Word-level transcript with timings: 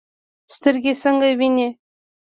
سترګې 0.53 0.93
څنګه 1.01 1.27
ویني؟ 1.39 1.67